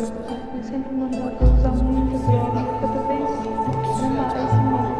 outra. 0.00 0.36
Eu 0.54 0.62
sempre 0.62 0.94
mandava 0.94 1.32
usar 1.44 1.70
muita 1.70 2.18
droga. 2.18 2.64
Cada 2.80 3.00
vez 3.08 3.20
mais, 3.20 4.00
mais, 4.00 4.12
mais 4.12 4.32
droga. 4.32 4.96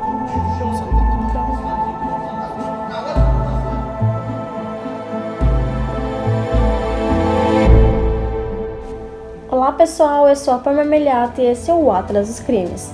Olá 9.50 9.72
pessoal, 9.72 10.28
eu 10.28 10.36
sou 10.36 10.54
a 10.54 10.58
Pama 10.58 10.84
Meliato 10.84 11.40
e 11.40 11.46
esse 11.46 11.70
é 11.70 11.74
o 11.74 11.90
Atlas 11.90 12.28
dos 12.28 12.40
Crimes. 12.40 12.92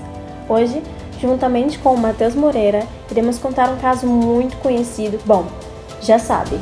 Hoje, 0.48 0.82
juntamente 1.20 1.78
com 1.78 1.94
o 1.94 1.98
Matheus 1.98 2.34
Moreira, 2.34 2.86
iremos 3.10 3.38
contar 3.38 3.68
um 3.70 3.76
caso 3.78 4.06
muito 4.06 4.56
conhecido. 4.58 5.18
Bom, 5.24 5.46
já 6.00 6.18
sabe, 6.18 6.58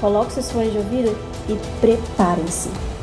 coloque 0.00 0.32
seus 0.32 0.50
fones 0.50 0.72
de 0.72 0.78
ouvido 0.78 1.16
e 1.48 1.56
preparem-se. 1.80 2.93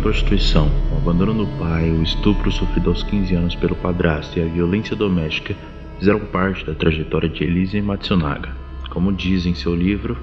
Prostituição, 0.00 0.70
o 0.94 0.96
abandono 0.96 1.44
do 1.44 1.46
pai, 1.58 1.90
o 1.90 2.02
estupro 2.02 2.50
sofrido 2.50 2.88
aos 2.88 3.02
15 3.02 3.34
anos 3.34 3.54
pelo 3.54 3.76
padrasto 3.76 4.38
e 4.38 4.42
a 4.42 4.46
violência 4.46 4.96
doméstica 4.96 5.54
fizeram 5.98 6.20
parte 6.20 6.64
da 6.64 6.74
trajetória 6.74 7.28
de 7.28 7.44
Elise 7.44 7.80
Matsunaga. 7.82 8.48
Como 8.88 9.12
diz 9.12 9.44
em 9.44 9.54
seu 9.54 9.74
livro, 9.74 10.16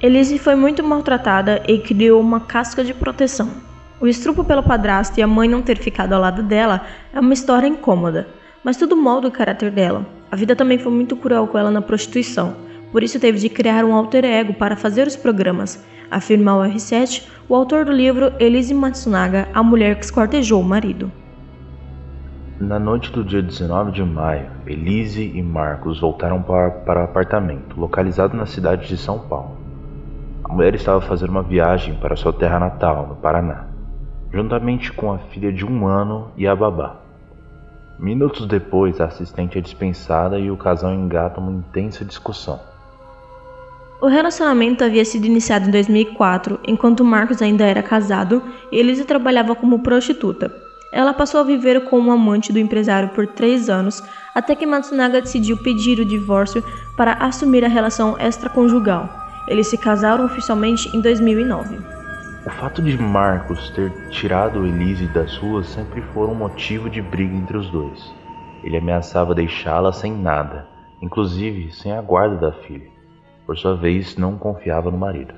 Elise 0.00 0.38
foi 0.38 0.54
muito 0.54 0.82
maltratada 0.82 1.62
e 1.68 1.78
criou 1.78 2.18
uma 2.20 2.40
casca 2.40 2.82
de 2.82 2.94
proteção. 2.94 3.50
O 4.00 4.06
estupro 4.06 4.42
pelo 4.42 4.62
padrasto 4.62 5.20
e 5.20 5.22
a 5.22 5.26
mãe 5.26 5.46
não 5.46 5.60
ter 5.60 5.76
ficado 5.76 6.14
ao 6.14 6.20
lado 6.20 6.42
dela 6.42 6.86
é 7.12 7.20
uma 7.20 7.34
história 7.34 7.66
incômoda, 7.66 8.26
mas 8.64 8.78
tudo 8.78 8.96
molda 8.96 9.28
o 9.28 9.32
caráter 9.32 9.70
dela. 9.70 10.06
A 10.30 10.36
vida 10.36 10.56
também 10.56 10.78
foi 10.78 10.90
muito 10.90 11.14
cruel 11.14 11.46
com 11.46 11.58
ela 11.58 11.70
na 11.70 11.82
prostituição, 11.82 12.56
por 12.90 13.02
isso 13.02 13.20
teve 13.20 13.38
de 13.38 13.50
criar 13.50 13.84
um 13.84 13.92
alter 13.92 14.24
ego 14.24 14.54
para 14.54 14.76
fazer 14.76 15.06
os 15.06 15.14
programas, 15.14 15.84
afirma 16.10 16.56
o 16.56 16.60
R7, 16.60 17.28
o 17.48 17.54
autor 17.54 17.84
do 17.84 17.92
livro 17.92 18.32
Elise 18.38 18.74
Matsunaga, 18.74 19.48
a 19.54 19.62
mulher 19.62 19.96
que 19.96 20.04
esquartejou 20.04 20.60
o 20.60 20.64
marido. 20.64 21.10
Na 22.60 22.78
noite 22.78 23.10
do 23.10 23.24
dia 23.24 23.40
19 23.40 23.92
de 23.92 24.02
maio, 24.02 24.50
Elise 24.66 25.32
e 25.34 25.42
Marcos 25.42 25.98
voltaram 25.98 26.42
para 26.42 27.00
o 27.00 27.04
apartamento, 27.04 27.80
localizado 27.80 28.36
na 28.36 28.44
cidade 28.44 28.86
de 28.86 28.98
São 28.98 29.18
Paulo. 29.18 29.56
A 30.44 30.52
mulher 30.52 30.74
estava 30.74 31.00
fazendo 31.00 31.30
uma 31.30 31.42
viagem 31.42 31.94
para 31.94 32.16
sua 32.16 32.32
terra 32.32 32.58
natal, 32.58 33.06
no 33.06 33.16
Paraná, 33.16 33.64
juntamente 34.32 34.92
com 34.92 35.12
a 35.12 35.18
filha 35.18 35.52
de 35.52 35.64
um 35.64 35.86
ano 35.86 36.32
e 36.36 36.46
a 36.46 36.54
babá. 36.54 36.96
Minutos 37.98 38.46
depois, 38.46 39.00
a 39.00 39.06
assistente 39.06 39.56
é 39.56 39.60
dispensada 39.60 40.38
e 40.38 40.50
o 40.50 40.56
casal 40.56 40.92
engata 40.92 41.40
uma 41.40 41.52
intensa 41.52 42.04
discussão. 42.04 42.69
O 44.02 44.06
relacionamento 44.06 44.82
havia 44.82 45.04
sido 45.04 45.26
iniciado 45.26 45.68
em 45.68 45.70
2004, 45.70 46.58
enquanto 46.66 47.04
Marcos 47.04 47.42
ainda 47.42 47.66
era 47.66 47.82
casado 47.82 48.42
e 48.72 48.78
Elise 48.78 49.04
trabalhava 49.04 49.54
como 49.54 49.82
prostituta. 49.82 50.50
Ela 50.90 51.12
passou 51.12 51.38
a 51.38 51.44
viver 51.44 51.84
com 51.84 52.00
um 52.00 52.10
amante 52.10 52.50
do 52.50 52.58
empresário 52.58 53.10
por 53.10 53.26
três 53.26 53.68
anos, 53.68 54.02
até 54.34 54.54
que 54.54 54.64
Matsunaga 54.64 55.20
decidiu 55.20 55.58
pedir 55.58 56.00
o 56.00 56.04
divórcio 56.06 56.64
para 56.96 57.12
assumir 57.12 57.62
a 57.62 57.68
relação 57.68 58.18
extraconjugal. 58.18 59.06
Eles 59.46 59.66
se 59.66 59.76
casaram 59.76 60.24
oficialmente 60.24 60.88
em 60.96 61.00
2009. 61.02 61.78
O 62.46 62.50
fato 62.50 62.80
de 62.80 62.96
Marcos 62.96 63.68
ter 63.70 63.92
tirado 64.08 64.66
Elise 64.66 65.08
das 65.08 65.36
ruas 65.36 65.66
sempre 65.66 66.00
foi 66.14 66.26
um 66.26 66.34
motivo 66.34 66.88
de 66.88 67.02
briga 67.02 67.36
entre 67.36 67.58
os 67.58 67.68
dois. 67.68 68.14
Ele 68.64 68.78
ameaçava 68.78 69.34
deixá-la 69.34 69.92
sem 69.92 70.10
nada, 70.10 70.66
inclusive 71.02 71.70
sem 71.70 71.92
a 71.92 72.00
guarda 72.00 72.36
da 72.36 72.52
filha. 72.52 72.99
Por 73.50 73.58
sua 73.58 73.74
vez, 73.74 74.16
não 74.16 74.38
confiava 74.38 74.92
no 74.92 74.96
marido. 74.96 75.34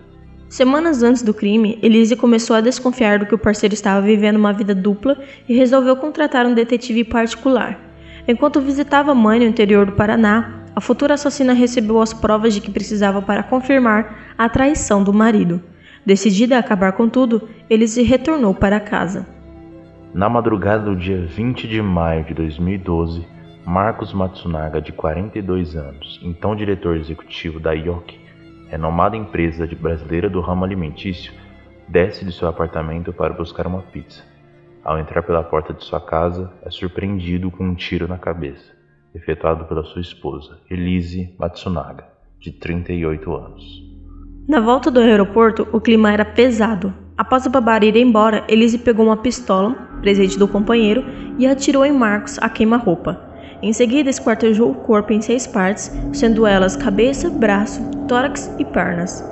Semanas 0.47 1.03
antes 1.03 1.23
do 1.23 1.33
crime, 1.33 1.79
Elise 1.83 2.15
começou 2.15 2.55
a 2.55 2.61
desconfiar 2.61 3.19
do 3.19 3.25
que 3.25 3.35
o 3.35 3.39
parceiro 3.39 3.73
estava 3.73 4.03
vivendo 4.03 4.37
uma 4.37 4.53
vida 4.53 4.75
dupla 4.75 5.17
e 5.49 5.57
resolveu 5.57 5.97
contratar 5.97 6.45
um 6.45 6.53
detetive 6.53 7.05
particular. 7.05 7.81
Enquanto 8.29 8.61
visitava 8.61 9.13
a 9.13 9.15
mãe 9.15 9.39
no 9.39 9.47
interior 9.47 9.87
do 9.87 9.93
Paraná, 9.93 10.63
a 10.77 10.81
futura 10.83 11.15
assassina 11.15 11.55
recebeu 11.55 12.03
as 12.03 12.13
provas 12.13 12.53
de 12.53 12.61
que 12.61 12.71
precisava 12.71 13.23
para 13.23 13.43
confirmar 13.43 14.35
a 14.37 14.47
traição 14.47 15.03
do 15.03 15.15
marido. 15.15 15.63
Decidida 16.05 16.57
a 16.57 16.61
acabar 16.61 16.93
com 16.93 17.09
tudo, 17.09 17.49
Elise 17.71 18.03
retornou 18.03 18.55
para 18.55 18.79
casa. 18.79 19.27
Na 20.13 20.29
madrugada 20.29 20.85
do 20.85 20.95
dia 20.95 21.25
20 21.25 21.67
de 21.67 21.81
maio 21.81 22.27
de 22.27 22.35
2012, 22.35 23.27
Marcos 23.65 24.13
Matsunaga, 24.13 24.81
de 24.81 24.91
42 24.91 25.77
anos, 25.77 26.19
então 26.21 26.57
diretor 26.57 26.97
executivo 26.97 27.61
da 27.61 27.73
Yoki, 27.73 28.19
renomada 28.69 29.17
empresa 29.17 29.69
brasileira 29.81 30.29
do 30.29 30.41
ramo 30.41 30.65
alimentício, 30.65 31.33
desce 31.87 32.25
de 32.25 32.33
seu 32.33 32.49
apartamento 32.49 33.13
para 33.13 33.33
buscar 33.33 33.69
uma 33.69 33.83
pizza. 33.83 34.25
Ao 34.83 34.99
entrar 34.99 35.23
pela 35.23 35.45
porta 35.45 35.73
de 35.73 35.85
sua 35.85 36.01
casa, 36.01 36.53
é 36.63 36.71
surpreendido 36.71 37.53
com 37.53 37.65
um 37.65 37.75
tiro 37.75 38.09
na 38.09 38.19
cabeça, 38.19 38.73
efetuado 39.15 39.65
pela 39.67 39.85
sua 39.85 40.01
esposa, 40.01 40.59
Elise 40.69 41.33
Matsunaga, 41.39 42.05
de 42.41 42.51
38 42.51 43.33
anos. 43.33 43.93
Na 44.49 44.59
volta 44.59 44.91
do 44.91 44.99
aeroporto, 44.99 45.69
o 45.73 45.81
clima 45.81 46.13
era 46.13 46.25
pesado. 46.25 46.93
Após 47.17 47.47
a 47.47 47.51
babara 47.51 47.85
ir 47.85 47.95
embora, 47.97 48.45
Elise 48.49 48.79
pegou 48.79 49.07
uma 49.07 49.17
pistola, 49.17 49.73
presente 50.01 50.37
do 50.37 50.49
companheiro, 50.49 51.05
e 51.39 51.47
atirou 51.47 51.87
em 51.87 51.93
Marcos 51.93 52.39
a 52.41 52.49
queima-roupa. 52.49 53.32
Em 53.63 53.73
seguida, 53.73 54.11
esquartejou 54.11 54.73
o 54.73 54.75
corpo 54.75 55.13
em 55.13 55.21
seis 55.21 55.47
partes, 55.47 55.93
sendo 56.13 56.45
elas 56.45 56.75
cabeça, 56.75 57.31
braço, 57.31 57.81
tórax 58.09 58.53
e 58.59 58.65
pernas. 58.65 59.25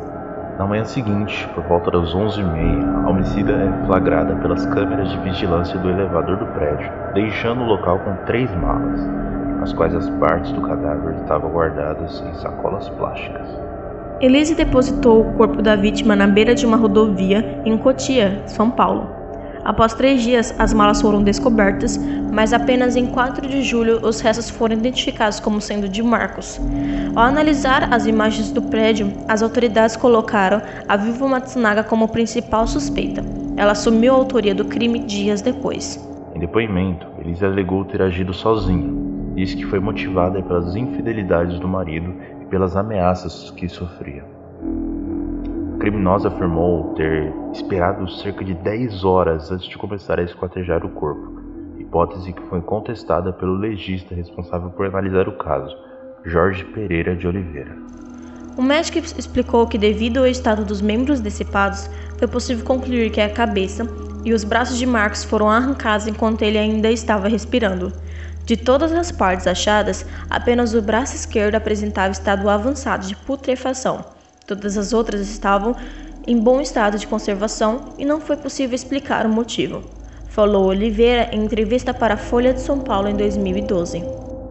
Na 0.56 0.64
manhã 0.64 0.84
seguinte, 0.84 1.48
por 1.52 1.64
volta 1.64 1.90
das 1.90 2.14
11h30, 2.14 3.04
a 3.04 3.10
homicida 3.10 3.52
é 3.52 3.86
flagrada 3.86 4.36
pelas 4.36 4.64
câmeras 4.66 5.10
de 5.10 5.18
vigilância 5.18 5.76
do 5.80 5.90
elevador 5.90 6.36
do 6.36 6.46
prédio, 6.46 6.88
deixando 7.12 7.62
o 7.62 7.66
local 7.66 7.98
com 7.98 8.14
três 8.24 8.48
malas, 8.54 9.00
nas 9.58 9.72
quais 9.72 9.96
as 9.96 10.08
partes 10.10 10.52
do 10.52 10.60
cadáver 10.60 11.16
estavam 11.16 11.50
guardadas 11.50 12.22
em 12.24 12.34
sacolas 12.34 12.88
plásticas. 12.90 13.48
Elise 14.20 14.54
depositou 14.54 15.22
o 15.22 15.32
corpo 15.32 15.60
da 15.60 15.74
vítima 15.74 16.14
na 16.14 16.28
beira 16.28 16.54
de 16.54 16.64
uma 16.64 16.76
rodovia 16.76 17.62
em 17.64 17.76
Cotia, 17.76 18.42
São 18.46 18.70
Paulo. 18.70 19.19
Após 19.64 19.92
três 19.92 20.22
dias, 20.22 20.54
as 20.58 20.72
malas 20.72 21.02
foram 21.02 21.22
descobertas, 21.22 21.98
mas 22.32 22.52
apenas 22.52 22.96
em 22.96 23.06
4 23.06 23.46
de 23.46 23.62
julho 23.62 24.00
os 24.02 24.20
restos 24.20 24.48
foram 24.48 24.74
identificados 24.74 25.38
como 25.38 25.60
sendo 25.60 25.88
de 25.88 26.02
Marcos. 26.02 26.60
Ao 27.14 27.24
analisar 27.24 27.92
as 27.92 28.06
imagens 28.06 28.50
do 28.50 28.62
prédio, 28.62 29.12
as 29.28 29.42
autoridades 29.42 29.96
colocaram 29.96 30.62
a 30.88 30.96
viúva 30.96 31.28
Matsunaga 31.28 31.84
como 31.84 32.08
principal 32.08 32.66
suspeita. 32.66 33.22
Ela 33.56 33.72
assumiu 33.72 34.14
a 34.14 34.16
autoria 34.16 34.54
do 34.54 34.64
crime 34.64 35.00
dias 35.00 35.42
depois. 35.42 36.08
Em 36.34 36.38
depoimento, 36.38 37.06
Elise 37.18 37.44
alegou 37.44 37.84
ter 37.84 38.00
agido 38.00 38.32
sozinha. 38.32 38.90
Disse 39.34 39.56
que 39.56 39.66
foi 39.66 39.78
motivada 39.78 40.42
pelas 40.42 40.74
infidelidades 40.74 41.58
do 41.58 41.68
marido 41.68 42.14
e 42.40 42.44
pelas 42.46 42.76
ameaças 42.76 43.50
que 43.50 43.68
sofria 43.68 44.39
criminosa 45.80 46.28
afirmou 46.28 46.92
ter 46.94 47.32
esperado 47.54 48.08
cerca 48.10 48.44
de 48.44 48.52
10 48.52 49.02
horas 49.02 49.50
antes 49.50 49.66
de 49.66 49.78
começar 49.78 50.20
a 50.20 50.22
esquartejar 50.22 50.84
o 50.84 50.90
corpo, 50.90 51.40
hipótese 51.78 52.34
que 52.34 52.42
foi 52.42 52.60
contestada 52.60 53.32
pelo 53.32 53.54
legista 53.54 54.14
responsável 54.14 54.68
por 54.70 54.86
analisar 54.86 55.26
o 55.26 55.38
caso, 55.38 55.74
Jorge 56.26 56.66
Pereira 56.66 57.16
de 57.16 57.26
Oliveira. 57.26 57.74
O 58.58 58.62
médico 58.62 58.98
explicou 58.98 59.66
que, 59.66 59.78
devido 59.78 60.18
ao 60.18 60.26
estado 60.26 60.66
dos 60.66 60.82
membros 60.82 61.18
decepados, 61.18 61.88
foi 62.18 62.28
possível 62.28 62.62
concluir 62.62 63.10
que 63.10 63.20
a 63.20 63.30
cabeça 63.30 63.88
e 64.22 64.34
os 64.34 64.44
braços 64.44 64.76
de 64.76 64.84
Marcos 64.84 65.24
foram 65.24 65.48
arrancados 65.48 66.06
enquanto 66.06 66.42
ele 66.42 66.58
ainda 66.58 66.90
estava 66.90 67.26
respirando. 67.26 67.90
De 68.44 68.54
todas 68.54 68.92
as 68.92 69.10
partes 69.10 69.46
achadas, 69.46 70.04
apenas 70.28 70.74
o 70.74 70.82
braço 70.82 71.16
esquerdo 71.16 71.54
apresentava 71.54 72.12
estado 72.12 72.50
avançado 72.50 73.06
de 73.06 73.16
putrefação 73.16 74.19
Todas 74.50 74.76
as 74.76 74.92
outras 74.92 75.20
estavam 75.20 75.76
em 76.26 76.36
bom 76.36 76.60
estado 76.60 76.98
de 76.98 77.06
conservação 77.06 77.94
e 77.96 78.04
não 78.04 78.20
foi 78.20 78.36
possível 78.36 78.74
explicar 78.74 79.24
o 79.24 79.28
motivo, 79.28 79.80
falou 80.28 80.66
Oliveira 80.66 81.32
em 81.32 81.44
entrevista 81.44 81.94
para 81.94 82.14
a 82.14 82.16
Folha 82.16 82.52
de 82.52 82.60
São 82.60 82.80
Paulo 82.80 83.06
em 83.06 83.14
2012. 83.14 84.02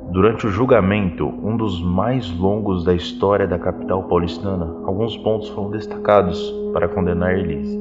Durante 0.10 0.48
o 0.48 0.50
julgamento, 0.50 1.28
um 1.28 1.57
dos 1.57 1.84
mais 1.84 2.31
longos 2.31 2.86
da 2.86 2.94
história 2.94 3.46
da 3.46 3.60
capital 3.60 4.04
paulistana, 4.04 4.74
alguns 4.86 5.18
pontos 5.18 5.50
foram 5.50 5.72
destacados 5.72 6.50
para 6.72 6.88
condenar 6.88 7.38
Elise. 7.38 7.78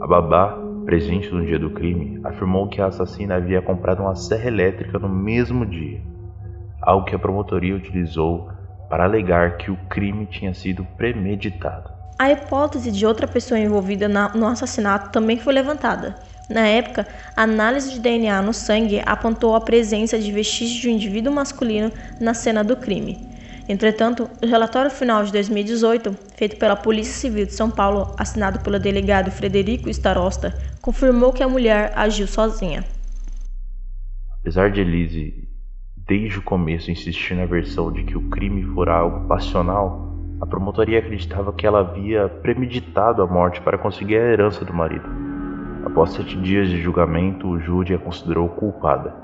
A 0.00 0.08
babá, 0.08 0.58
presente 0.84 1.32
no 1.32 1.46
dia 1.46 1.60
do 1.60 1.70
crime, 1.70 2.20
afirmou 2.24 2.66
que 2.66 2.80
a 2.80 2.86
assassina 2.86 3.36
havia 3.36 3.62
comprado 3.62 4.00
uma 4.00 4.16
serra 4.16 4.48
elétrica 4.48 4.98
no 4.98 5.08
mesmo 5.08 5.64
dia, 5.64 6.00
algo 6.82 7.06
que 7.06 7.14
a 7.14 7.18
promotoria 7.20 7.76
utilizou 7.76 8.48
para 8.92 9.04
alegar 9.04 9.56
que 9.56 9.70
o 9.70 9.76
crime 9.88 10.26
tinha 10.26 10.52
sido 10.52 10.84
premeditado. 10.98 11.90
A 12.18 12.30
hipótese 12.30 12.92
de 12.92 13.06
outra 13.06 13.26
pessoa 13.26 13.58
envolvida 13.58 14.06
no 14.06 14.46
assassinato 14.46 15.10
também 15.10 15.38
foi 15.38 15.54
levantada. 15.54 16.14
Na 16.50 16.66
época, 16.68 17.08
a 17.34 17.44
análise 17.44 17.94
de 17.94 18.00
DNA 18.00 18.42
no 18.42 18.52
sangue 18.52 19.00
apontou 19.06 19.56
a 19.56 19.62
presença 19.62 20.18
de 20.18 20.30
vestígios 20.30 20.78
de 20.78 20.90
um 20.90 20.92
indivíduo 20.92 21.32
masculino 21.32 21.90
na 22.20 22.34
cena 22.34 22.62
do 22.62 22.76
crime. 22.76 23.18
Entretanto, 23.66 24.28
o 24.42 24.46
relatório 24.46 24.90
final 24.90 25.24
de 25.24 25.32
2018, 25.32 26.14
feito 26.36 26.58
pela 26.58 26.76
Polícia 26.76 27.14
Civil 27.14 27.46
de 27.46 27.54
São 27.54 27.70
Paulo, 27.70 28.14
assinado 28.18 28.60
pelo 28.60 28.78
delegado 28.78 29.30
Frederico 29.30 29.88
Starosta, 29.88 30.54
confirmou 30.82 31.32
que 31.32 31.42
a 31.42 31.48
mulher 31.48 31.94
agiu 31.96 32.26
sozinha. 32.26 32.84
Apesar 34.38 34.70
de 34.70 34.82
Elise 34.82 35.48
desde 36.06 36.38
o 36.38 36.42
começo 36.42 36.90
insistir 36.90 37.34
na 37.34 37.46
versão 37.46 37.92
de 37.92 38.02
que 38.02 38.16
o 38.16 38.28
crime 38.28 38.64
fora 38.74 38.94
algo 38.94 39.28
passional, 39.28 40.10
a 40.40 40.46
promotoria 40.46 40.98
acreditava 40.98 41.52
que 41.52 41.66
ela 41.66 41.80
havia 41.80 42.28
premeditado 42.28 43.22
a 43.22 43.26
morte 43.26 43.60
para 43.60 43.78
conseguir 43.78 44.16
a 44.16 44.32
herança 44.32 44.64
do 44.64 44.74
marido. 44.74 45.08
Após 45.86 46.10
sete 46.10 46.36
dias 46.40 46.68
de 46.68 46.80
julgamento, 46.80 47.48
o 47.48 47.60
júri 47.60 47.94
a 47.94 47.98
considerou 47.98 48.48
culpada. 48.48 49.14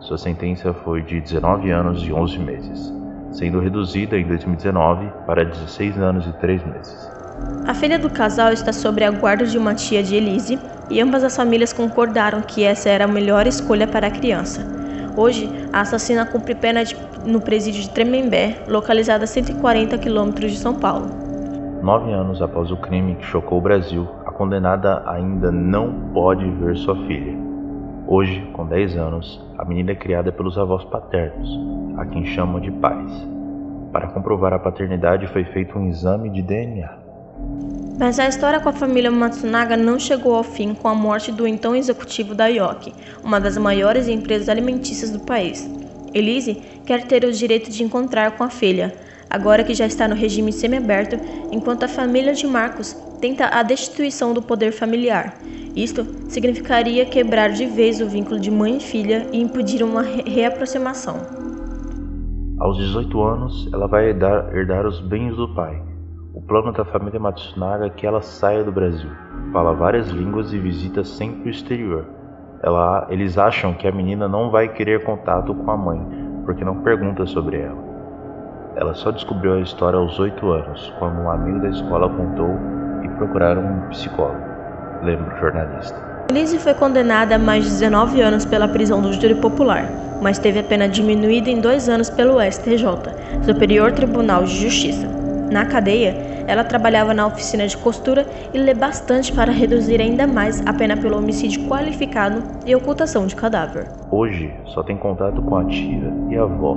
Sua 0.00 0.18
sentença 0.18 0.74
foi 0.74 1.02
de 1.02 1.20
19 1.20 1.70
anos 1.70 2.02
e 2.02 2.12
11 2.12 2.38
meses, 2.40 2.92
sendo 3.30 3.60
reduzida 3.60 4.18
em 4.18 4.26
2019 4.26 5.08
para 5.26 5.44
16 5.44 5.98
anos 5.98 6.26
e 6.26 6.32
3 6.40 6.66
meses. 6.66 7.10
A 7.66 7.74
filha 7.74 7.98
do 7.98 8.10
casal 8.10 8.52
está 8.52 8.72
sob 8.72 9.02
a 9.04 9.10
guarda 9.10 9.46
de 9.46 9.56
uma 9.56 9.74
tia 9.74 10.02
de 10.02 10.16
Elise 10.16 10.58
e 10.90 11.00
ambas 11.00 11.22
as 11.22 11.36
famílias 11.36 11.72
concordaram 11.72 12.42
que 12.42 12.64
essa 12.64 12.88
era 12.88 13.04
a 13.04 13.08
melhor 13.08 13.46
escolha 13.46 13.86
para 13.86 14.08
a 14.08 14.10
criança. 14.10 14.83
Hoje, 15.16 15.48
a 15.72 15.82
assassina 15.82 16.26
cumpre 16.26 16.56
pena 16.56 16.84
de, 16.84 16.96
no 17.24 17.40
presídio 17.40 17.80
de 17.82 17.90
Tremembé, 17.90 18.64
localizado 18.66 19.22
a 19.22 19.26
140 19.28 19.96
quilômetros 19.98 20.50
de 20.50 20.58
São 20.58 20.74
Paulo. 20.74 21.06
Nove 21.82 22.12
anos 22.12 22.42
após 22.42 22.72
o 22.72 22.76
crime 22.76 23.14
que 23.14 23.24
chocou 23.24 23.58
o 23.58 23.60
Brasil, 23.60 24.08
a 24.26 24.32
condenada 24.32 25.04
ainda 25.06 25.52
não 25.52 26.10
pode 26.12 26.50
ver 26.50 26.76
sua 26.76 26.96
filha. 27.06 27.38
Hoje, 28.08 28.40
com 28.54 28.66
10 28.66 28.96
anos, 28.96 29.40
a 29.56 29.64
menina 29.64 29.92
é 29.92 29.94
criada 29.94 30.32
pelos 30.32 30.58
avós 30.58 30.84
paternos, 30.86 31.48
a 31.96 32.04
quem 32.06 32.24
chamam 32.26 32.58
de 32.58 32.72
pais. 32.72 33.28
Para 33.92 34.08
comprovar 34.08 34.52
a 34.52 34.58
paternidade 34.58 35.28
foi 35.28 35.44
feito 35.44 35.78
um 35.78 35.86
exame 35.86 36.28
de 36.28 36.42
DNA. 36.42 36.90
Mas 37.96 38.18
a 38.18 38.26
história 38.26 38.58
com 38.58 38.68
a 38.68 38.72
família 38.72 39.10
Matsunaga 39.10 39.76
não 39.76 40.00
chegou 40.00 40.34
ao 40.34 40.42
fim 40.42 40.74
com 40.74 40.88
a 40.88 40.94
morte 40.94 41.30
do 41.30 41.46
então 41.46 41.76
executivo 41.76 42.34
da 42.34 42.48
Yoki, 42.48 42.92
uma 43.22 43.40
das 43.40 43.56
maiores 43.56 44.08
empresas 44.08 44.48
alimentícias 44.48 45.10
do 45.10 45.20
país. 45.20 45.70
Elise 46.12 46.60
quer 46.84 47.06
ter 47.06 47.24
o 47.24 47.32
direito 47.32 47.70
de 47.70 47.84
encontrar 47.84 48.32
com 48.32 48.42
a 48.42 48.50
filha, 48.50 48.92
agora 49.30 49.62
que 49.62 49.74
já 49.74 49.86
está 49.86 50.08
no 50.08 50.14
regime 50.16 50.52
semiaberto, 50.52 51.16
enquanto 51.52 51.84
a 51.84 51.88
família 51.88 52.34
de 52.34 52.48
Marcos 52.48 52.96
tenta 53.20 53.46
a 53.46 53.62
destituição 53.62 54.34
do 54.34 54.42
poder 54.42 54.72
familiar. 54.72 55.38
Isto 55.76 56.04
significaria 56.28 57.06
quebrar 57.06 57.50
de 57.50 57.64
vez 57.64 58.00
o 58.00 58.08
vínculo 58.08 58.40
de 58.40 58.50
mãe 58.50 58.78
e 58.78 58.80
filha 58.80 59.28
e 59.32 59.40
impedir 59.40 59.84
uma 59.84 60.02
re 60.02 60.22
reaproximação. 60.22 61.20
Aos 62.58 62.76
18 62.76 63.22
anos, 63.22 63.68
ela 63.72 63.86
vai 63.86 64.08
herdar, 64.08 64.52
herdar 64.52 64.84
os 64.84 65.00
bens 65.00 65.36
do 65.36 65.48
pai 65.54 65.93
plano 66.46 66.72
da 66.72 66.84
família 66.84 67.18
Matsunaga 67.18 67.86
é 67.86 67.90
que 67.90 68.06
ela 68.06 68.20
saia 68.20 68.62
do 68.62 68.70
Brasil, 68.70 69.10
fala 69.52 69.72
várias 69.72 70.08
línguas 70.08 70.52
e 70.52 70.58
visita 70.58 71.02
sempre 71.02 71.48
o 71.48 71.50
exterior. 71.50 72.04
Ela, 72.62 73.06
eles 73.10 73.38
acham 73.38 73.74
que 73.74 73.86
a 73.86 73.92
menina 73.92 74.28
não 74.28 74.50
vai 74.50 74.68
querer 74.68 75.04
contato 75.04 75.54
com 75.54 75.70
a 75.70 75.76
mãe, 75.76 76.00
porque 76.44 76.64
não 76.64 76.82
pergunta 76.82 77.26
sobre 77.26 77.60
ela. 77.60 77.82
Ela 78.76 78.94
só 78.94 79.10
descobriu 79.10 79.54
a 79.54 79.60
história 79.60 79.98
aos 79.98 80.18
oito 80.18 80.50
anos, 80.50 80.92
quando 80.98 81.20
um 81.20 81.30
amigo 81.30 81.60
da 81.60 81.70
escola 81.70 82.08
contou 82.08 82.50
e 83.02 83.08
procuraram 83.16 83.62
um 83.62 83.88
psicólogo, 83.88 84.44
lembra 85.02 85.34
o 85.34 85.38
jornalista. 85.38 85.96
Lizzie 86.30 86.58
foi 86.58 86.74
condenada 86.74 87.36
a 87.36 87.38
mais 87.38 87.64
de 87.64 87.70
19 87.70 88.20
anos 88.20 88.44
pela 88.44 88.66
prisão 88.68 89.00
do 89.00 89.12
júri 89.12 89.34
popular, 89.34 89.90
mas 90.20 90.38
teve 90.38 90.58
a 90.58 90.64
pena 90.64 90.88
diminuída 90.88 91.50
em 91.50 91.60
dois 91.60 91.88
anos 91.88 92.10
pelo 92.10 92.40
STJ, 92.40 92.84
Superior 93.44 93.92
Tribunal 93.92 94.44
de 94.44 94.56
Justiça. 94.56 95.23
Na 95.54 95.64
cadeia, 95.66 96.16
ela 96.48 96.64
trabalhava 96.64 97.14
na 97.14 97.28
oficina 97.28 97.64
de 97.64 97.76
costura 97.76 98.26
e 98.52 98.58
lê 98.58 98.74
bastante 98.74 99.32
para 99.32 99.52
reduzir 99.52 100.00
ainda 100.00 100.26
mais 100.26 100.60
a 100.66 100.72
pena 100.72 100.96
pelo 100.96 101.16
homicídio 101.16 101.68
qualificado 101.68 102.42
e 102.66 102.74
ocultação 102.74 103.24
de 103.24 103.36
cadáver. 103.36 103.86
Hoje, 104.10 104.52
só 104.64 104.82
tem 104.82 104.96
contato 104.96 105.40
com 105.42 105.56
a 105.56 105.64
tia 105.66 106.12
e 106.28 106.36
a 106.36 106.42
avó 106.42 106.76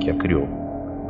que 0.00 0.08
a 0.08 0.14
criou. 0.14 0.48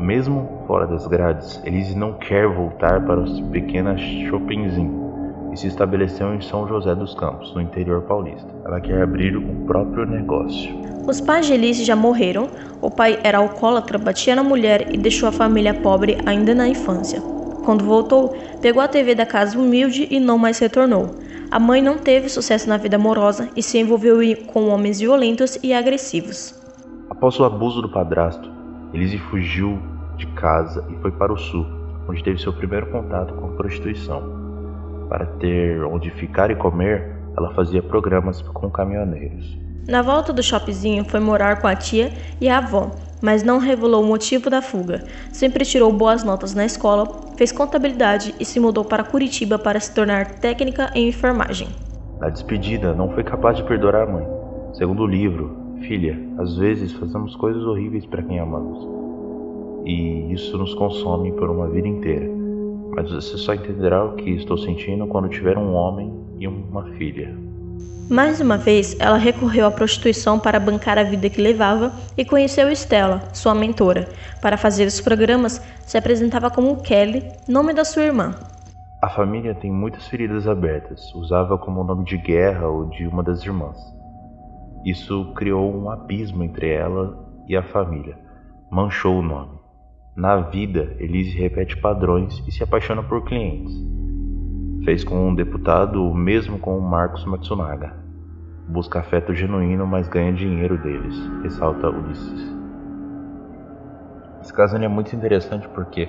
Mesmo 0.01 0.49
fora 0.67 0.85
das 0.85 1.07
grades, 1.07 1.63
Elise 1.65 1.97
não 1.97 2.15
quer 2.15 2.49
voltar 2.49 3.01
para 3.07 3.21
os 3.21 3.41
pequenas 3.53 4.01
shoppingzinho 4.01 5.06
e 5.57 5.59
se 5.59 5.67
estabeleceu 5.69 6.35
em 6.35 6.41
São 6.43 6.69
José 6.69 6.95
dos 6.95 7.15
Campos, 7.15 7.55
no 7.55 7.63
interior 7.63 8.03
paulista. 8.03 8.47
Ela 8.67 8.79
quer 8.79 9.01
abrir 9.01 9.35
o 9.35 9.43
próprio 9.67 10.05
negócio. 10.05 10.71
Os 11.09 11.19
pais 11.19 11.47
de 11.47 11.55
Elise 11.55 11.83
já 11.83 11.97
morreram, 11.97 12.51
o 12.83 12.91
pai 12.91 13.19
era 13.25 13.39
alcoólatra, 13.39 13.97
batia 13.97 14.37
na 14.37 14.43
mulher 14.43 14.95
e 14.95 14.99
deixou 14.99 15.27
a 15.29 15.33
família 15.33 15.73
pobre 15.73 16.19
ainda 16.27 16.55
na 16.55 16.69
infância. 16.69 17.23
Quando 17.65 17.87
voltou, 17.87 18.37
pegou 18.61 18.83
a 18.83 18.89
TV 18.89 19.15
da 19.15 19.25
casa 19.25 19.59
humilde 19.59 20.07
e 20.11 20.21
não 20.21 20.37
mais 20.37 20.59
retornou. 20.59 21.15
A 21.51 21.59
mãe 21.59 21.81
não 21.81 21.97
teve 21.97 22.29
sucesso 22.29 22.69
na 22.69 22.77
vida 22.77 22.97
amorosa 22.97 23.49
e 23.57 23.63
se 23.63 23.79
envolveu 23.79 24.19
com 24.49 24.69
homens 24.69 25.01
violentos 25.01 25.59
e 25.63 25.73
agressivos. 25.73 26.55
Após 27.09 27.41
o 27.41 27.45
abuso 27.45 27.81
do 27.81 27.89
padrasto, 27.89 28.53
Elise 28.93 29.17
fugiu 29.17 29.81
de 30.19 30.27
casa 30.29 30.85
e 30.91 31.01
foi 31.01 31.13
para 31.13 31.33
o 31.33 31.39
sul, 31.39 31.67
onde 32.07 32.23
teve 32.23 32.39
seu 32.39 32.53
primeiro 32.53 32.89
contato 32.89 33.33
com 33.35 33.47
a 33.47 33.57
prostituição. 33.57 34.46
Para 35.09 35.27
ter 35.27 35.83
onde 35.85 36.11
ficar 36.11 36.51
e 36.51 36.57
comer, 36.57 37.17
ela 37.37 37.55
fazia 37.55 37.83
programas 37.83 38.41
com 38.43 38.71
caminhoneiros. 38.71 39.57
Na 39.87 40.03
volta 40.03 40.33
do 40.33 40.43
shoppingzinho 40.43 41.05
foi 41.05 41.21
morar 41.21 41.61
com 41.61 41.69
a 41.69 41.77
tia 41.77 42.11
e 42.41 42.49
a 42.49 42.59
avó, 42.59 42.91
mas 43.23 43.45
não 43.45 43.59
revelou 43.59 44.03
o 44.03 44.07
motivo 44.07 44.51
da 44.51 44.61
fuga. 44.61 45.05
Sempre 45.33 45.65
tirou 45.65 45.93
boas 45.93 46.25
notas 46.25 46.55
na 46.55 46.65
escola, 46.65 47.07
fez 47.37 47.53
contabilidade 47.53 48.35
e 48.41 48.45
se 48.45 48.59
mudou 48.59 48.85
para 48.85 49.05
Curitiba 49.05 49.59
para 49.59 49.79
se 49.79 49.95
tornar 49.95 50.27
técnica 50.41 50.91
em 50.95 51.09
enfermagem. 51.09 51.69
Na 52.19 52.29
despedida, 52.31 52.95
não 52.95 53.11
foi 53.11 53.23
capaz 53.23 53.59
de 53.59 53.65
perdoar 53.65 53.95
a 53.95 54.07
mãe. 54.07 54.27
Segundo 54.73 55.05
o 55.05 55.07
livro, 55.07 55.57
filha, 55.83 56.19
às 56.39 56.57
vezes 56.57 56.93
fazemos 56.93 57.37
coisas 57.37 57.63
horríveis 57.63 58.05
para 58.07 58.23
quem 58.23 58.41
amamos. 58.41 58.89
E 59.85 60.33
isso 60.33 60.59
nos 60.59 60.75
consome 60.75 61.31
por 61.33 61.49
uma 61.49 61.69
vida 61.69 61.87
inteira. 61.87 62.46
Mas 62.97 63.11
você 63.11 63.37
só 63.37 63.53
entenderá 63.53 64.03
o 64.03 64.17
que 64.17 64.31
estou 64.31 64.57
sentindo 64.57 65.07
quando 65.07 65.29
tiver 65.29 65.59
um 65.59 65.75
homem 65.75 66.11
e 66.39 66.49
uma 66.49 66.83
filha. 66.97 67.37
Mais 68.09 68.41
uma 68.41 68.57
vez, 68.57 68.97
ela 68.99 69.19
recorreu 69.19 69.67
à 69.67 69.71
prostituição 69.71 70.39
para 70.39 70.59
bancar 70.59 70.97
a 70.97 71.03
vida 71.03 71.29
que 71.29 71.43
levava 71.43 71.93
e 72.17 72.25
conheceu 72.25 72.71
Stella, 72.71 73.23
sua 73.35 73.55
mentora. 73.55 74.09
Para 74.41 74.57
fazer 74.57 74.87
os 74.87 75.01
programas, 75.01 75.61
se 75.85 75.99
apresentava 75.99 76.49
como 76.49 76.81
Kelly, 76.83 77.23
nome 77.47 77.75
da 77.75 77.85
sua 77.85 78.05
irmã. 78.05 78.35
A 79.03 79.11
família 79.11 79.55
tem 79.55 79.71
muitas 79.71 80.07
feridas 80.07 80.49
abertas, 80.49 81.15
usava 81.15 81.59
como 81.59 81.85
nome 81.85 82.05
de 82.05 82.17
guerra 82.17 82.67
ou 82.67 82.89
de 82.89 83.07
uma 83.07 83.23
das 83.23 83.45
irmãs. 83.45 83.77
Isso 84.85 85.33
criou 85.35 85.71
um 85.71 85.91
abismo 85.91 86.45
entre 86.45 86.71
ela 86.71 87.19
e 87.47 87.57
a 87.57 87.63
família, 87.63 88.17
manchou 88.71 89.19
o 89.19 89.23
nome. 89.23 89.56
Na 90.17 90.37
vida, 90.37 90.97
Elise 90.99 91.37
repete 91.37 91.77
padrões 91.77 92.43
e 92.49 92.51
se 92.51 92.65
apaixona 92.65 93.03
por 93.03 93.23
clientes. 93.25 93.77
Fez 94.83 95.05
com 95.05 95.29
um 95.29 95.35
deputado 95.35 96.03
o 96.03 96.15
mesmo 96.15 96.59
com 96.59 96.79
o 96.79 96.81
Marcos 96.81 97.27
Matsunaga. 97.27 97.93
Busca 98.67 99.01
afeto 99.01 99.35
genuíno, 99.35 99.87
mas 99.87 100.09
ganha 100.09 100.33
dinheiro 100.33 100.79
deles, 100.79 101.15
ressalta 101.43 101.91
Ulisses. 101.91 102.51
Esse 104.41 104.55
caso 104.55 104.79
é 104.79 104.89
muito 104.89 105.15
interessante 105.15 105.69
porque, 105.69 106.09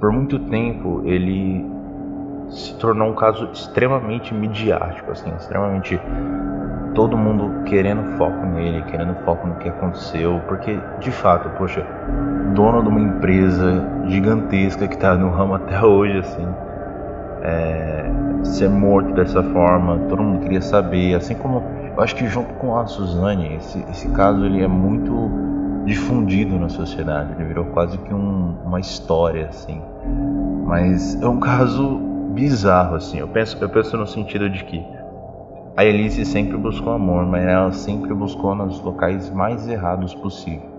por 0.00 0.10
muito 0.10 0.38
tempo, 0.38 1.02
ele 1.04 1.66
se 2.48 2.78
tornou 2.78 3.10
um 3.10 3.14
caso 3.14 3.50
extremamente 3.52 4.32
midiático, 4.32 5.10
assim, 5.10 5.30
extremamente 5.36 6.00
todo 6.94 7.14
mundo 7.14 7.62
querendo 7.64 8.16
foco 8.16 8.46
nele, 8.46 8.82
querendo 8.84 9.14
foco 9.26 9.46
no 9.46 9.56
que 9.56 9.68
aconteceu, 9.68 10.40
porque 10.48 10.80
de 10.98 11.10
fato, 11.10 11.50
poxa, 11.58 11.86
dono 12.54 12.82
de 12.82 12.88
uma 12.88 13.00
empresa 13.00 13.84
gigantesca 14.06 14.86
que 14.86 14.94
está 14.94 15.14
no 15.16 15.30
ramo 15.30 15.54
até 15.54 15.80
hoje, 15.84 16.18
assim, 16.18 16.46
é, 17.42 18.10
ser 18.44 18.68
morto 18.68 19.12
dessa 19.14 19.42
forma, 19.42 19.98
todo 20.08 20.22
mundo 20.22 20.40
queria 20.40 20.62
saber, 20.62 21.14
assim 21.14 21.34
como 21.34 21.62
eu 21.96 22.02
acho 22.02 22.14
que 22.14 22.26
junto 22.26 22.54
com 22.54 22.76
a 22.76 22.86
Suzane, 22.86 23.56
esse, 23.56 23.84
esse 23.90 24.08
caso 24.10 24.44
ele 24.44 24.62
é 24.62 24.68
muito 24.68 25.12
difundido 25.84 26.58
na 26.58 26.68
sociedade, 26.68 27.32
ele 27.32 27.44
virou 27.44 27.64
quase 27.66 27.98
que 27.98 28.14
um, 28.14 28.56
uma 28.64 28.78
história 28.78 29.48
assim, 29.48 29.80
mas 30.64 31.20
é 31.20 31.26
um 31.26 31.40
caso 31.40 31.98
bizarro, 32.38 32.94
assim. 32.94 33.18
Eu 33.18 33.28
penso, 33.28 33.56
eu 33.60 33.68
penso 33.68 33.96
no 33.96 34.06
sentido 34.06 34.48
de 34.48 34.62
que 34.64 34.86
a 35.76 35.84
Elise 35.84 36.24
sempre 36.24 36.56
buscou 36.56 36.92
amor, 36.92 37.26
mas 37.26 37.44
ela 37.44 37.72
sempre 37.72 38.14
buscou 38.14 38.54
nos 38.54 38.80
locais 38.80 39.30
mais 39.30 39.66
errados 39.68 40.14
possível. 40.14 40.77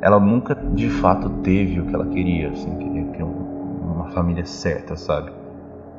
Ela 0.00 0.20
nunca 0.20 0.54
de 0.54 0.88
fato 0.88 1.28
teve 1.42 1.80
o 1.80 1.86
que 1.86 1.94
ela 1.94 2.06
queria, 2.06 2.50
assim, 2.50 2.76
queria 2.76 3.04
ter 3.04 3.22
uma 3.22 4.10
família 4.10 4.44
certa, 4.44 4.96
sabe? 4.96 5.32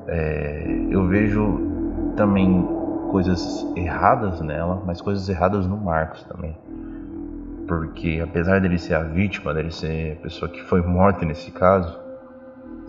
É, 0.07 0.87
eu 0.89 1.07
vejo 1.07 1.59
também 2.15 2.67
coisas 3.09 3.65
erradas 3.75 4.41
nela, 4.41 4.81
mas 4.85 5.01
coisas 5.01 5.27
erradas 5.27 5.65
no 5.65 5.77
Marcos 5.77 6.23
também. 6.23 6.55
Porque 7.67 8.21
apesar 8.23 8.61
dele 8.61 8.77
ser 8.77 8.93
a 8.93 9.03
vítima, 9.03 9.53
dele 9.53 9.71
ser 9.71 10.17
a 10.19 10.21
pessoa 10.21 10.49
que 10.49 10.61
foi 10.61 10.81
morta 10.81 11.25
nesse 11.25 11.51
caso, 11.51 11.97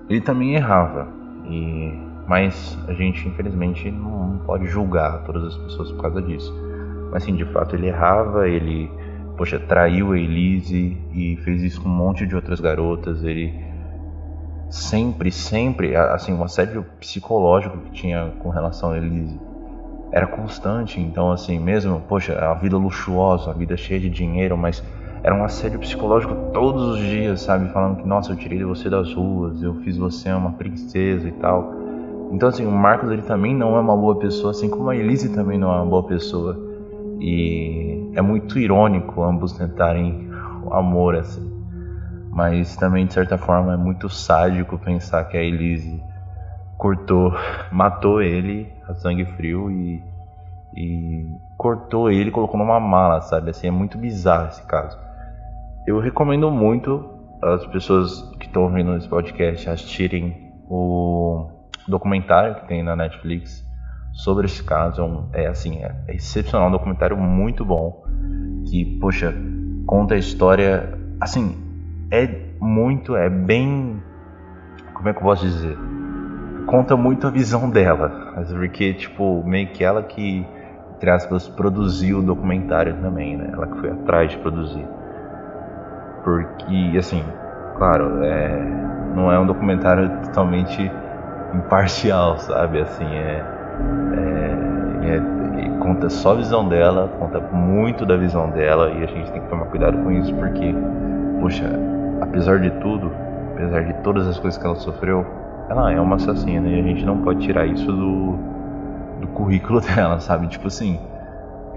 ele 0.08 0.20
também 0.20 0.54
errava. 0.54 1.08
E 1.48 2.06
mas 2.26 2.76
a 2.88 2.92
gente 2.92 3.28
infelizmente 3.28 3.88
não 3.90 4.38
pode 4.44 4.66
julgar 4.66 5.22
todas 5.25 5.44
as 5.44 5.56
pessoas 5.56 5.92
por 5.92 6.02
causa 6.02 6.20
disso. 6.22 6.52
Mas 7.12 7.22
sim, 7.22 7.36
de 7.36 7.44
fato 7.46 7.76
ele 7.76 7.86
errava, 7.86 8.48
ele 8.48 8.90
poxa, 9.36 9.58
traiu 9.58 10.12
a 10.12 10.18
Elise 10.18 10.96
e 11.12 11.36
fez 11.44 11.62
isso 11.62 11.80
com 11.80 11.88
um 11.88 11.92
monte 11.92 12.26
de 12.26 12.34
outras 12.34 12.60
garotas, 12.60 13.22
ele 13.22 13.52
sempre, 14.70 15.30
sempre, 15.30 15.94
assim, 15.94 16.32
um 16.32 16.42
assédio 16.42 16.84
psicológico 16.98 17.78
que 17.78 17.90
tinha 17.92 18.32
com 18.40 18.48
relação 18.48 18.90
a 18.90 18.96
Elise 18.96 19.38
era 20.12 20.26
constante, 20.26 21.00
então 21.00 21.30
assim, 21.30 21.58
mesmo, 21.58 22.00
poxa, 22.08 22.38
a 22.38 22.54
vida 22.54 22.76
luxuosa, 22.76 23.50
a 23.50 23.54
vida 23.54 23.76
cheia 23.76 24.00
de 24.00 24.08
dinheiro, 24.08 24.56
mas 24.56 24.82
era 25.22 25.34
um 25.34 25.44
assédio 25.44 25.78
psicológico 25.78 26.34
todos 26.52 26.82
os 26.88 26.98
dias, 26.98 27.40
sabe? 27.40 27.68
Falando 27.70 27.96
que, 27.96 28.06
nossa, 28.06 28.32
eu 28.32 28.36
tirei 28.36 28.62
você 28.64 28.88
das 28.88 29.12
ruas, 29.12 29.62
eu 29.62 29.74
fiz 29.82 29.96
você 29.96 30.30
uma 30.32 30.52
princesa 30.52 31.28
e 31.28 31.32
tal. 31.32 31.74
Então, 32.30 32.48
assim, 32.48 32.64
o 32.64 32.70
Marcos 32.70 33.10
ele 33.10 33.22
também 33.22 33.54
não 33.54 33.76
é 33.76 33.80
uma 33.80 33.96
boa 33.96 34.16
pessoa, 34.16 34.52
assim 34.52 34.68
como 34.68 34.88
a 34.88 34.96
Elise 34.96 35.28
também 35.30 35.58
não 35.58 35.72
é 35.72 35.76
uma 35.76 35.86
boa 35.86 36.04
pessoa. 36.04 36.65
E 37.20 38.12
é 38.14 38.23
muito 38.23 38.58
irônico 38.58 39.23
ambos 39.23 39.52
tentarem 39.52 40.28
o 40.64 40.73
amor, 40.73 41.16
assim. 41.16 41.54
Mas 42.30 42.76
também, 42.76 43.06
de 43.06 43.14
certa 43.14 43.38
forma, 43.38 43.75
é 43.75 43.76
muito 43.76 44.08
sádico 44.08 44.78
pensar 44.78 45.25
que 45.25 45.37
a 45.37 45.42
Elise 45.42 46.02
cortou, 46.76 47.32
matou 47.73 48.20
ele 48.20 48.70
a 48.88 48.94
sangue 48.94 49.25
frio 49.25 49.70
e, 49.70 50.02
e 50.76 51.26
cortou 51.56 52.11
ele 52.11 52.30
colocou 52.30 52.58
numa 52.58 52.78
mala, 52.78 53.20
sabe? 53.23 53.50
Assim, 53.50 53.68
é 53.68 53.70
muito 53.70 53.96
bizarro 53.96 54.49
esse 54.49 54.62
caso. 54.66 54.99
Eu 55.87 55.99
recomendo 55.99 56.50
muito 56.50 57.08
as 57.42 57.66
pessoas 57.66 58.23
que 58.38 58.46
estão 58.46 58.64
ouvindo 58.64 58.96
esse 58.96 59.08
podcast 59.08 59.68
assistirem 59.68 60.52
o 60.68 61.49
documentário 61.87 62.56
que 62.56 62.66
tem 62.66 62.82
na 62.82 62.96
Netflix 62.96 63.65
sobre 64.16 64.46
esse 64.46 64.62
caso. 64.62 65.28
É, 65.32 65.44
é 65.44 65.46
assim, 65.46 65.82
é, 65.82 65.94
é 66.08 66.14
excepcional, 66.14 66.68
um 66.68 66.73
documentário 66.73 67.16
muito 67.16 67.64
bom 67.64 68.02
que, 68.64 68.99
poxa, 69.00 69.35
conta 69.87 70.14
a 70.14 70.18
história, 70.18 70.99
assim, 71.20 71.56
é 72.11 72.28
muito, 72.61 73.14
é 73.14 73.28
bem, 73.28 74.02
como 74.94 75.08
é 75.08 75.12
que 75.12 75.18
eu 75.18 75.23
posso 75.23 75.44
dizer? 75.44 75.76
Conta 76.66 76.96
muito 76.96 77.28
a 77.28 77.30
visão 77.30 77.70
dela, 77.70 78.44
porque, 78.49 78.94
tipo, 78.94 79.44
meio 79.44 79.68
que 79.68 79.85
ela 79.85 80.02
que, 80.02 80.44
entre 80.96 81.11
aspas, 81.11 81.46
produziu 81.46 82.18
o 82.18 82.23
documentário 82.23 82.96
também, 83.00 83.37
né? 83.37 83.50
Ela 83.52 83.68
que 83.68 83.78
foi 83.78 83.90
atrás 83.90 84.32
de 84.32 84.38
produzir. 84.38 84.85
Porque, 86.25 86.96
assim, 86.99 87.23
claro, 87.76 88.25
é, 88.25 88.49
não 89.14 89.30
é 89.30 89.38
um 89.38 89.46
documentário 89.46 90.11
totalmente 90.25 90.90
imparcial, 91.54 92.38
sabe? 92.38 92.80
Assim, 92.80 93.06
é, 93.14 93.55
é, 95.02 95.16
é, 95.16 95.78
conta 95.78 96.09
só 96.09 96.33
a 96.33 96.35
visão 96.35 96.68
dela, 96.68 97.09
conta 97.18 97.40
muito 97.40 98.04
da 98.04 98.16
visão 98.16 98.50
dela 98.50 98.90
e 98.90 99.04
a 99.04 99.06
gente 99.06 99.30
tem 99.30 99.40
que 99.40 99.49
tomar 99.49 99.66
cuidado 99.66 99.99
com 99.99 100.11
isso 100.11 100.35
porque, 100.35 100.75
poxa, 101.40 101.64
apesar 102.21 102.61
de 102.61 102.71
tudo, 102.80 103.11
apesar 103.54 103.85
de 103.85 103.95
todas 104.02 104.26
as 104.26 104.38
coisas 104.38 104.59
que 104.59 104.66
ela 104.66 104.76
sofreu, 104.76 105.25
ela 105.68 105.92
é 105.92 106.00
uma 106.00 106.16
assassina 106.16 106.68
e 106.68 106.80
a 106.80 106.83
gente 106.83 107.04
não 107.04 107.18
pode 107.18 107.40
tirar 107.40 107.66
isso 107.66 107.90
do, 107.90 108.38
do 109.21 109.26
currículo 109.28 109.80
dela, 109.95 110.21
sabe? 110.21 110.47
Tipo 110.49 110.68
assim, 110.68 110.99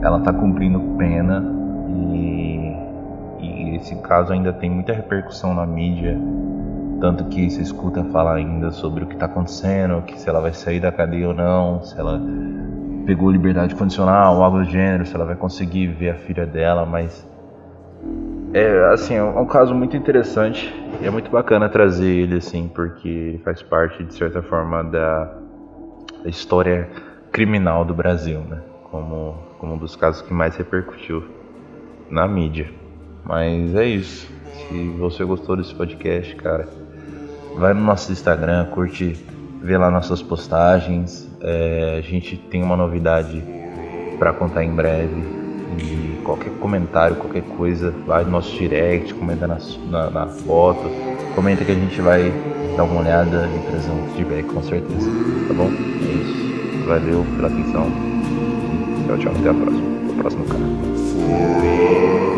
ela 0.01 0.20
tá 0.22 0.32
cumprindo 0.34 0.79
pena 0.98 1.44
e, 1.89 2.77
e 3.39 3.75
esse 3.75 3.96
caso 3.98 4.34
ainda 4.34 4.53
tem 4.53 4.70
muita 4.70 4.94
repercussão 4.94 5.53
na 5.53 5.65
mídia 5.65 6.18
tanto 7.00 7.25
que 7.25 7.50
se 7.50 7.62
escuta 7.62 8.03
falar 8.06 8.36
ainda 8.36 8.72
sobre 8.72 9.03
o 9.03 9.08
que 9.08 9.13
está 9.13 9.25
acontecendo, 9.25 10.01
que 10.03 10.20
se 10.20 10.29
ela 10.29 10.39
vai 10.39 10.53
sair 10.53 10.79
da 10.79 10.91
cadeia 10.91 11.27
ou 11.27 11.34
não, 11.34 11.82
se 11.84 12.00
ela 12.00 12.22
pegou 13.06 13.32
liberdade 13.32 13.74
condicional, 13.75 14.41
algo 14.41 14.60
do 14.60 14.65
gênero, 14.65 15.06
se 15.06 15.15
ela 15.15 15.25
vai 15.25 15.36
conseguir 15.36 15.88
ver 15.88 16.12
a 16.12 16.15
filha 16.15 16.46
dela, 16.46 16.86
mas 16.86 17.27
é 18.53 18.91
assim, 18.94 19.15
é 19.15 19.24
um 19.24 19.46
caso 19.46 19.75
muito 19.75 19.96
interessante 19.96 20.74
e 21.01 21.06
é 21.06 21.10
muito 21.10 21.29
bacana 21.29 21.70
trazer 21.70 22.08
ele 22.08 22.38
assim, 22.38 22.68
porque 22.68 23.08
ele 23.08 23.38
faz 23.39 23.62
parte 23.62 24.03
de 24.03 24.13
certa 24.13 24.41
forma 24.41 24.84
da, 24.84 25.25
da 26.24 26.29
história 26.29 26.89
criminal 27.32 27.86
do 27.86 27.94
Brasil, 27.94 28.39
né? 28.39 28.60
Como, 28.89 29.38
como 29.60 29.75
um 29.75 29.77
dos 29.77 29.96
casos 29.96 30.24
que 30.24 30.34
mais 30.34 30.56
repercutiu 30.56 31.24
na 32.10 32.27
mídia. 32.27 32.72
Mas 33.24 33.75
é 33.75 33.86
isso. 33.86 34.27
Se 34.53 34.89
você 34.98 35.24
gostou 35.24 35.56
desse 35.56 35.75
podcast, 35.75 36.36
cara, 36.38 36.68
vai 37.56 37.74
no 37.74 37.82
nosso 37.82 38.12
Instagram, 38.12 38.65
curte, 38.68 39.18
vê 39.62 39.77
lá 39.77 39.89
nossas 39.89 40.22
postagens. 40.22 41.27
É, 41.41 41.96
a 41.98 42.01
gente 42.01 42.38
tem 42.38 42.63
uma 42.63 42.75
novidade 42.75 43.44
para 44.18 44.34
contar 44.34 44.63
em 44.63 44.74
breve. 44.74 45.39
E 45.77 46.22
qualquer 46.24 46.51
comentário, 46.60 47.15
qualquer 47.15 47.44
coisa, 47.44 47.94
vai 48.06 48.24
no 48.24 48.32
nosso 48.32 48.51
direct, 48.58 49.13
comenta 49.13 49.48
na, 49.48 49.58
na, 49.89 50.10
na 50.10 50.27
foto, 50.27 50.82
comenta 51.36 51.63
que 51.63 51.72
a 51.72 51.75
gente 51.75 52.01
vai 52.01 52.34
dar 52.75 52.84
uma 52.84 53.01
olhada 53.01 53.48
e 53.56 53.72
trazer 53.72 53.91
um 53.91 54.08
feedback 54.15 54.44
com 54.44 54.62
certeza. 54.63 55.10
Tá 55.48 55.53
bom? 55.53 55.70
É 55.70 56.13
isso. 56.13 56.86
Valeu 56.88 57.25
pela 57.36 57.48
atenção. 57.48 57.91
Tchau, 59.08 59.18
tchau. 59.18 59.32
Até 59.39 59.50
a 59.50 59.53
próxima. 59.53 59.88
Até 60.03 60.12
o 60.12 60.15
próximo 60.15 60.46
canal. 60.46 62.28